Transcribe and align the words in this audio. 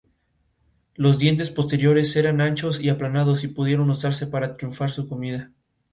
Los 0.95 1.19
dientes 1.19 1.51
posteriores 1.51 2.15
eran 2.15 2.41
anchos 2.41 2.79
y 2.81 2.89
aplanados, 2.89 3.43
y 3.43 3.49
pudieron 3.49 3.87
usarse 3.91 4.25
para 4.25 4.57
triturar 4.57 4.89
su 4.89 5.07
comida. 5.07 5.51